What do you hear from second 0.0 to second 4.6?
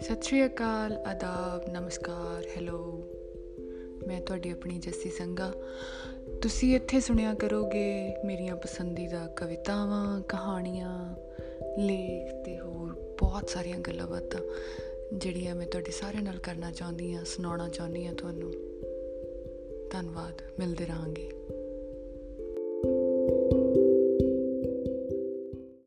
ਸਤਿ ਸ਼੍ਰੀ ਅਕਾਲ, ਆਦਾਬ, ਨਮਸਕਾਰ, ਹੈਲੋ। ਮੈਂ ਤੁਹਾਡੀ